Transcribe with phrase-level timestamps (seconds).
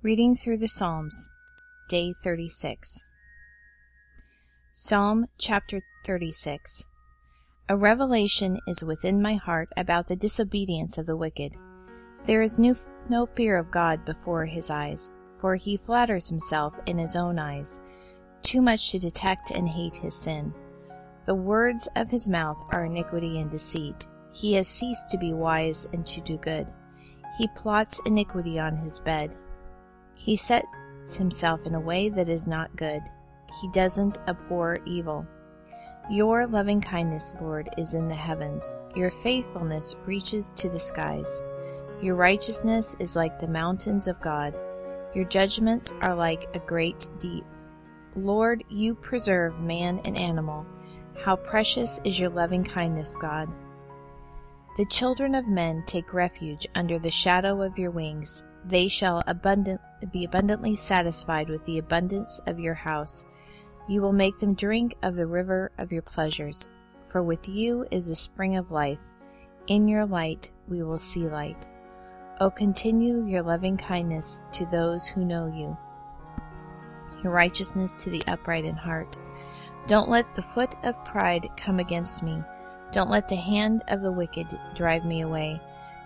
[0.00, 1.28] Reading through the Psalms,
[1.88, 3.04] Day 36.
[4.70, 6.86] Psalm chapter 36.
[7.68, 11.56] A revelation is within my heart about the disobedience of the wicked.
[12.26, 12.76] There is no,
[13.08, 17.80] no fear of God before his eyes, for he flatters himself in his own eyes,
[18.42, 20.54] too much to detect and hate his sin.
[21.24, 24.06] The words of his mouth are iniquity and deceit.
[24.32, 26.70] He has ceased to be wise and to do good.
[27.36, 29.34] He plots iniquity on his bed.
[30.18, 30.66] He sets
[31.16, 33.00] himself in a way that is not good.
[33.60, 35.24] He doesn't abhor evil.
[36.10, 38.74] Your loving kindness, Lord, is in the heavens.
[38.96, 41.42] Your faithfulness reaches to the skies.
[42.02, 44.54] Your righteousness is like the mountains of God.
[45.14, 47.44] Your judgments are like a great deep.
[48.16, 50.66] Lord, you preserve man and animal.
[51.16, 53.48] How precious is your loving kindness, God.
[54.76, 58.44] The children of men take refuge under the shadow of your wings.
[58.68, 59.80] They shall abundant,
[60.12, 63.24] be abundantly satisfied with the abundance of your house.
[63.88, 66.68] You will make them drink of the river of your pleasures.
[67.02, 69.00] For with you is the spring of life.
[69.68, 71.70] In your light we will see light.
[72.40, 75.76] O continue your loving kindness to those who know you,
[77.24, 79.18] your righteousness to the upright in heart.
[79.86, 82.42] Don't let the foot of pride come against me.
[82.92, 85.60] Don't let the hand of the wicked drive me away.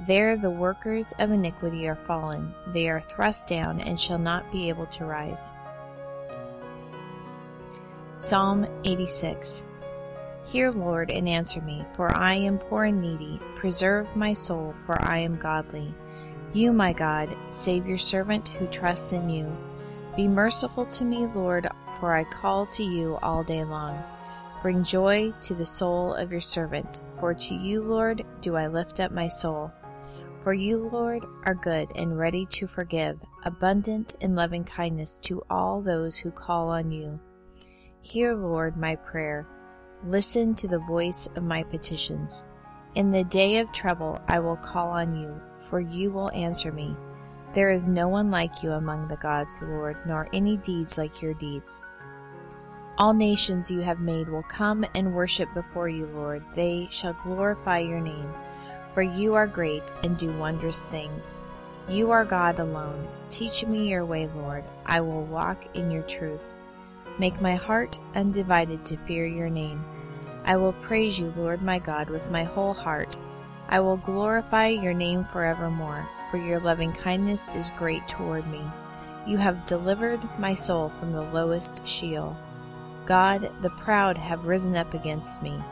[0.00, 2.54] There the workers of iniquity are fallen.
[2.66, 5.52] They are thrust down and shall not be able to rise.
[8.14, 9.66] Psalm 86
[10.44, 13.40] Hear, Lord, and answer me, for I am poor and needy.
[13.56, 15.92] Preserve my soul, for I am godly.
[16.52, 19.54] You, my God, save your servant who trusts in you.
[20.14, 24.02] Be merciful to me, Lord, for I call to you all day long.
[24.62, 29.00] Bring joy to the soul of your servant, for to you, Lord, do I lift
[29.00, 29.72] up my soul.
[30.46, 35.82] For you, Lord, are good and ready to forgive, abundant in loving kindness to all
[35.82, 37.18] those who call on you.
[38.00, 39.44] Hear, Lord, my prayer.
[40.04, 42.46] Listen to the voice of my petitions.
[42.94, 46.94] In the day of trouble I will call on you, for you will answer me.
[47.52, 51.34] There is no one like you among the gods, Lord, nor any deeds like your
[51.34, 51.82] deeds.
[52.98, 56.44] All nations you have made will come and worship before you, Lord.
[56.54, 58.32] They shall glorify your name,
[58.96, 61.36] for you are great and do wondrous things.
[61.86, 63.06] You are God alone.
[63.28, 64.64] Teach me your way, Lord.
[64.86, 66.54] I will walk in your truth.
[67.18, 69.84] Make my heart undivided to fear your name.
[70.46, 73.18] I will praise you, Lord my God, with my whole heart.
[73.68, 78.62] I will glorify your name forevermore, for your loving kindness is great toward me.
[79.26, 82.34] You have delivered my soul from the lowest Sheol.
[83.04, 85.62] God, the proud have risen up against me.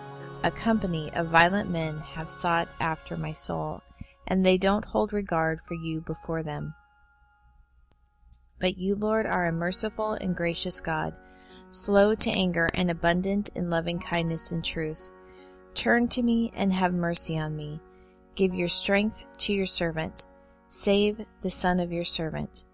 [0.45, 3.81] A company of violent men have sought after my soul,
[4.27, 6.75] and they don't hold regard for you before them.
[8.61, 11.17] But you, Lord, are a merciful and gracious God,
[11.71, 15.09] slow to anger and abundant in loving kindness and truth.
[15.73, 17.81] Turn to me and have mercy on me.
[18.35, 20.27] Give your strength to your servant.
[20.69, 22.65] Save the son of your servant.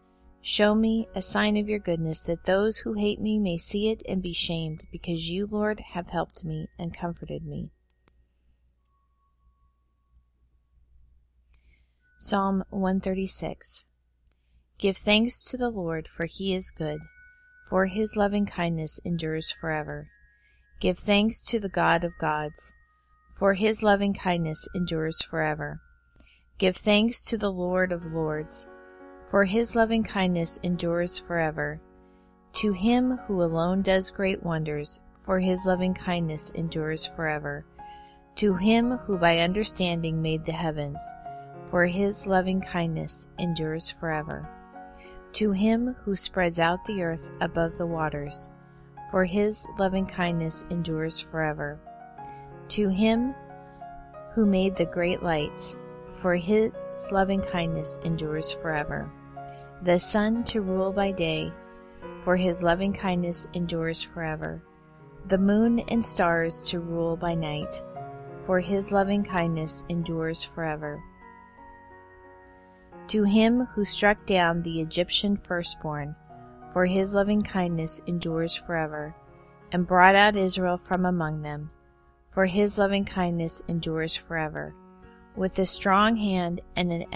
[0.43, 4.03] Show me a sign of your goodness, that those who hate me may see it
[4.09, 7.71] and be shamed, because you, Lord, have helped me and comforted me.
[12.19, 13.85] Psalm 136
[14.79, 17.01] Give thanks to the Lord, for he is good,
[17.69, 20.09] for his loving kindness endures forever.
[20.81, 22.73] Give thanks to the God of gods,
[23.31, 25.81] for his loving kindness endures forever.
[26.57, 28.67] Give thanks to the Lord of lords,
[29.25, 31.81] for his loving kindness endures forever.
[32.55, 37.65] To him who alone does great wonders, for his loving kindness endures forever.
[38.37, 41.01] To him who by understanding made the heavens,
[41.65, 44.49] for his loving kindness endures forever.
[45.35, 48.49] To him who spreads out the earth above the waters,
[49.11, 51.79] for his loving kindness endures forever.
[52.71, 53.35] To him
[54.35, 55.77] who made the great lights,
[56.09, 56.73] for his
[57.11, 59.11] loving kindness endures forever.
[59.83, 61.53] The sun to rule by day,
[62.19, 64.63] for his loving kindness endures forever.
[65.29, 67.83] The moon and stars to rule by night,
[68.39, 71.03] for his loving kindness endures forever.
[73.09, 76.15] To him who struck down the Egyptian firstborn,
[76.73, 79.15] for his loving kindness endures forever,
[79.73, 81.71] and brought out Israel from among them,
[82.29, 84.75] for his loving kindness endures forever.
[85.37, 87.07] With a strong hand and an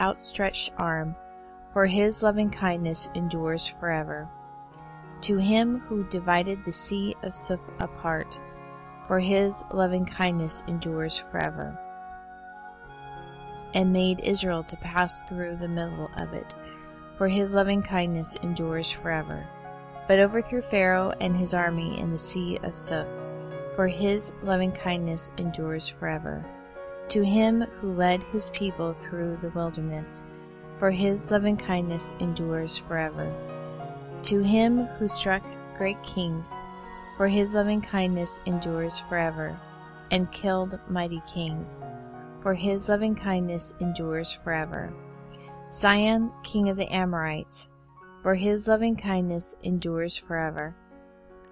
[0.00, 1.14] outstretched arm,
[1.70, 4.28] for his loving kindness endures forever.
[5.22, 8.40] To him who divided the sea of Suf apart,
[9.06, 11.78] for his loving kindness endures forever
[13.74, 16.54] and made Israel to pass through the middle of it.
[17.14, 19.44] for his loving kindness endures forever.
[20.06, 23.08] But overthrew Pharaoh and his army in the sea of Suf,
[23.74, 26.44] for his loving kindness endures forever.
[27.10, 30.24] To him who led his people through the wilderness,
[30.74, 33.32] for his loving kindness endures forever.
[34.24, 35.42] To him who struck
[35.76, 36.60] great kings,
[37.16, 39.58] for his loving kindness endures forever,
[40.10, 41.80] and killed mighty kings,
[42.36, 44.92] for his loving kindness endures forever.
[45.70, 47.70] Sihon, king of the Amorites,
[48.22, 50.74] for his loving kindness endures forever.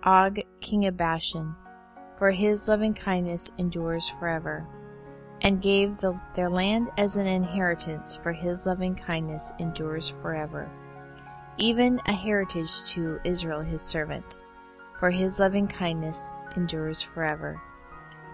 [0.03, 1.55] Og, king of Bashan,
[2.19, 4.67] for his loving kindness endures forever.
[5.43, 10.69] And gave the, their land as an inheritance, for his loving kindness endures forever.
[11.59, 14.37] Even a heritage to Israel his servant,
[14.99, 17.61] for his loving kindness endures forever.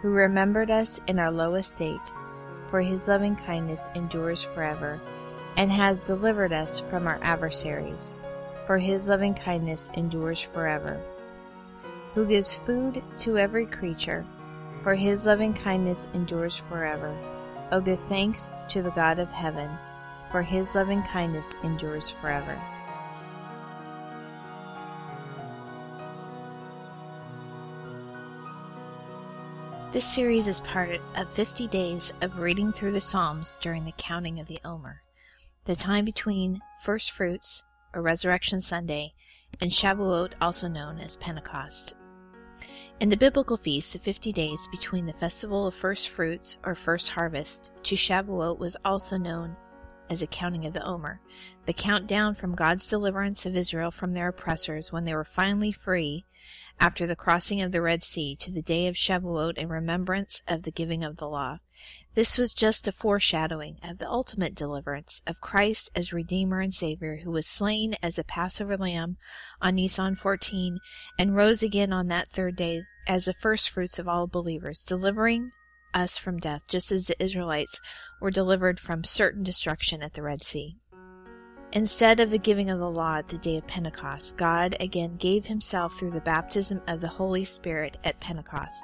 [0.00, 2.12] Who remembered us in our low estate,
[2.62, 5.00] for his loving kindness endures forever
[5.56, 8.12] and has delivered us from our adversaries,
[8.66, 11.00] for his loving kindness endures forever.
[12.14, 14.25] Who gives food to every creature,
[14.82, 17.17] for his loving kindness endures forever.
[17.70, 19.70] O give thanks to the God of heaven,
[20.31, 22.61] for his loving kindness endures forever.
[29.93, 34.40] This series is part of 50 days of reading through the Psalms during the counting
[34.40, 35.02] of the Omer
[35.64, 37.62] the time between First Fruits,
[37.94, 39.14] or Resurrection Sunday,
[39.61, 41.94] and Shavuot, also known as Pentecost.
[43.02, 47.08] In the biblical feast, of 50 days between the festival of first fruits or first
[47.08, 49.56] harvest to Shavuot was also known
[50.08, 51.20] as a counting of the Omer,
[51.66, 56.25] the countdown from God's deliverance of Israel from their oppressors when they were finally free
[56.80, 60.62] after the crossing of the Red Sea to the day of Shavuot in remembrance of
[60.62, 61.58] the giving of the law.
[62.14, 67.20] This was just a foreshadowing of the ultimate deliverance of Christ as Redeemer and Savior,
[67.24, 69.16] who was slain as a Passover lamb
[69.60, 70.78] on Nisan 14
[71.18, 75.52] and rose again on that third day as the first fruits of all believers, delivering
[75.94, 77.80] us from death, just as the Israelites
[78.20, 80.76] were delivered from certain destruction at the Red Sea.
[81.74, 85.46] Instead of the giving of the law at the day of Pentecost, God again gave
[85.46, 88.82] himself through the baptism of the Holy Spirit at Pentecost.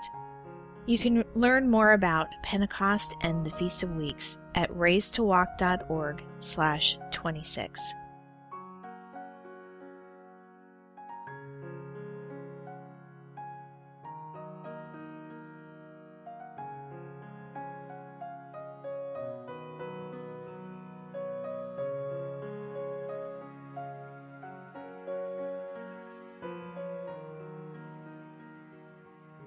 [0.87, 7.79] You can learn more about Pentecost and the Feast of Weeks at raisetowalk.org slash 26.